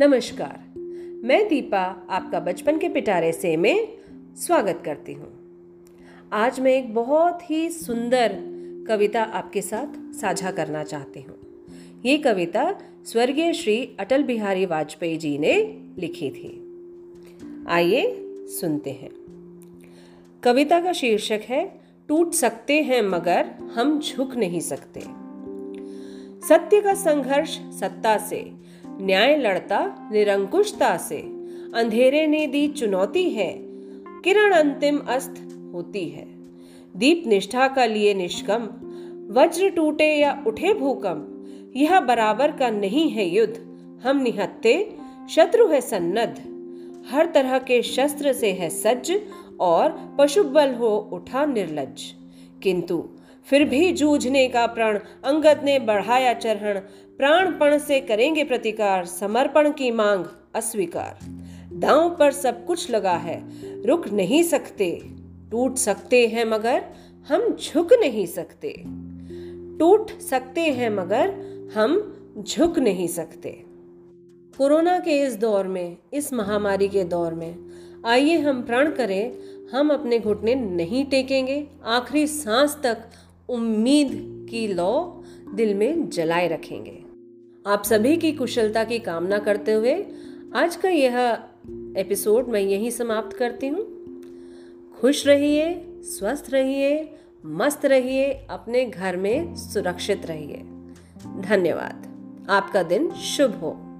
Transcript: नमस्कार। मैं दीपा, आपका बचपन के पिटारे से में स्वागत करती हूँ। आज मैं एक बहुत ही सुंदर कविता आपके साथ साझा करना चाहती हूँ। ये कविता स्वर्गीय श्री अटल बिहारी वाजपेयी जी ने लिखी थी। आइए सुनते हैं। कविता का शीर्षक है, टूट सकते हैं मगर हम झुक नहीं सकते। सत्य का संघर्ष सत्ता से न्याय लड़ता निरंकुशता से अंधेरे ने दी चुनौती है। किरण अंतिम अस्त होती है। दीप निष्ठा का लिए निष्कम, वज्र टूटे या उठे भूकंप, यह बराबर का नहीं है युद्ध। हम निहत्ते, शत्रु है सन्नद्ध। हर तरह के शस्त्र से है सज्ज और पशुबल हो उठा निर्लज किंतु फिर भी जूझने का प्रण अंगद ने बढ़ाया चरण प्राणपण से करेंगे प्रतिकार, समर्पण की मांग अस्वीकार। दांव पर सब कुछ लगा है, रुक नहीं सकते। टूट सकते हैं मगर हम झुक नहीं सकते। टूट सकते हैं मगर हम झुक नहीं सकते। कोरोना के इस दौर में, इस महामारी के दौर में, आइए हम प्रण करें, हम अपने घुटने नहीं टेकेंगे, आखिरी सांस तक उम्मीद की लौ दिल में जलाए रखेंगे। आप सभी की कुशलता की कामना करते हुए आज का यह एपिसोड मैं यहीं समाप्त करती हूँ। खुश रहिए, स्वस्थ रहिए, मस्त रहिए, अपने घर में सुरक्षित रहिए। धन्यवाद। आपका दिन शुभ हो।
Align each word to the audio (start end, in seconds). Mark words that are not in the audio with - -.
नमस्कार। 0.00 0.78
मैं 1.24 1.48
दीपा, 1.48 2.06
आपका 2.10 2.40
बचपन 2.40 2.78
के 2.78 2.88
पिटारे 2.88 3.32
से 3.32 3.56
में 3.56 3.88
स्वागत 4.36 4.82
करती 4.84 5.12
हूँ। 5.12 5.28
आज 6.32 6.60
मैं 6.60 6.72
एक 6.72 6.94
बहुत 6.94 7.50
ही 7.50 7.70
सुंदर 7.70 8.36
कविता 8.88 9.22
आपके 9.22 9.62
साथ 9.62 10.14
साझा 10.14 10.50
करना 10.50 10.84
चाहती 10.84 11.20
हूँ। 11.20 11.36
ये 12.04 12.18
कविता 12.18 12.78
स्वर्गीय 13.04 13.52
श्री 13.52 13.96
अटल 14.00 14.22
बिहारी 14.22 14.66
वाजपेयी 14.66 15.16
जी 15.16 15.38
ने 15.38 15.82
लिखी 15.98 16.30
थी। 16.30 16.60
आइए 17.68 18.16
सुनते 18.46 18.90
हैं। 18.90 19.10
कविता 20.42 20.80
का 20.80 20.92
शीर्षक 20.92 21.40
है, 21.44 21.80
टूट 22.08 22.32
सकते 22.32 22.82
हैं 22.82 23.02
मगर 23.02 23.46
हम 23.74 24.00
झुक 24.00 24.36
नहीं 24.36 24.60
सकते। 24.60 25.00
सत्य 26.48 26.80
का 26.80 26.94
संघर्ष 26.94 27.58
सत्ता 27.58 28.18
से 28.18 28.64
न्याय 29.00 29.36
लड़ता 29.36 30.08
निरंकुशता 30.12 30.96
से 30.96 31.16
अंधेरे 31.74 32.26
ने 32.26 32.46
दी 32.46 32.68
चुनौती 32.68 33.30
है। 33.30 33.58
किरण 34.24 34.52
अंतिम 34.52 34.98
अस्त 34.98 35.48
होती 35.74 36.08
है। 36.08 36.26
दीप 36.96 37.22
निष्ठा 37.26 37.68
का 37.68 37.86
लिए 37.86 38.14
निष्कम, 38.14 38.68
वज्र 39.40 39.70
टूटे 39.70 40.16
या 40.16 40.44
उठे 40.46 40.74
भूकंप, 40.74 41.46
यह 41.76 42.00
बराबर 42.00 42.52
का 42.52 42.70
नहीं 42.70 43.10
है 43.10 43.28
युद्ध। 43.28 43.56
हम 44.06 44.16
निहत्ते, 44.16 44.96
शत्रु 45.30 45.68
है 45.68 45.80
सन्नद्ध। 45.80 46.54
हर 47.10 47.26
तरह 47.26 47.58
के 47.58 47.82
शस्त्र 47.82 48.32
से 48.32 48.52
है 48.52 48.70
सज्ज 48.70 49.20
और 49.60 50.16
पशुबल 50.18 50.74
हो 50.74 51.10
उठा 51.12 51.46
निर्लज 51.46 52.02
किंतु 52.62 53.08
फिर 53.48 53.64
भी 53.64 53.92
जूझने 53.92 54.48
का 54.48 54.66
प्रण 54.66 54.98
अंगद 55.24 55.60
ने 55.64 55.78
बढ़ाया 55.78 56.32
चरण 56.34 56.78
प्राणपण 57.18 57.78
से 57.78 58.00
करेंगे 58.00 58.44
प्रतिकार, 58.44 59.04
समर्पण 59.04 59.70
की 59.72 59.90
मांग 59.90 60.24
अस्वीकार। 60.54 61.18
दांव 61.72 62.16
पर 62.18 62.32
सब 62.32 62.64
कुछ 62.66 62.90
लगा 62.90 63.16
है, 63.16 63.42
रुक 63.82 64.08
नहीं 64.08 64.42
सकते। 64.42 64.90
टूट 65.50 65.76
सकते 65.76 66.26
हैं 66.26 66.44
मगर 66.44 66.84
हम 67.28 67.56
झुक 67.56 67.92
नहीं 67.92 68.26
सकते। 68.26 68.74
टूट 69.78 70.10
सकते 70.20 70.60
हैं 70.60 70.90
मगर 70.90 71.30
हम 71.74 71.96
झुक 72.48 72.78
नहीं 72.78 73.08
सकते। 73.08 73.50
कोरोना 74.58 74.98
के 74.98 75.20
इस 75.22 75.36
दौर 75.36 75.66
में, 75.66 75.96
इस 76.12 76.32
महामारी 76.32 76.88
के 76.88 77.04
दौर 77.04 77.34
में, 77.34 77.56
आइए 78.06 78.38
हम 78.38 78.62
प्रण 78.62 78.90
करें, 78.90 79.32
हम 79.72 79.90
अपने 79.90 80.18
घुटने 80.18 80.54
नहीं 80.54 81.04
टेकेंगे, 81.04 81.66
आखिरी 81.84 82.26
सांस 82.26 82.76
तक 82.82 82.98
उम्मीद 83.48 84.10
की 84.50 84.68
लौ 84.68 85.22
दिल 85.54 85.74
में 85.74 86.10
जलाए 86.10 86.48
रखेंगे। 86.48 87.02
आप 87.66 87.84
सभी 87.84 88.16
की 88.16 88.32
कुशलता 88.32 88.84
की 88.84 88.98
कामना 88.98 89.38
करते 89.38 89.72
हुए 89.72 90.06
आज 90.54 90.76
का 90.76 90.88
यह 90.88 91.38
एपिसोड 91.96 92.48
मैं 92.48 92.60
यहीं 92.60 92.90
समाप्त 92.90 93.36
करती 93.36 93.66
हूँ। 93.66 93.94
खुश 95.00 95.26
रहिए, 95.26 95.86
स्वस्थ 95.88 96.46
रहिए, 96.50 97.12
मस्त 97.46 97.84
रहिए, 97.84 98.46
अपने 98.50 98.84
घर 98.84 99.16
में 99.16 99.56
सुरक्षित 99.56 100.26
रहिए। 100.26 100.56
धन्यवाद। 101.40 102.14
आपका 102.50 102.82
दिन 102.82 103.10
शुभ 103.10 103.50
हो। 103.50 103.93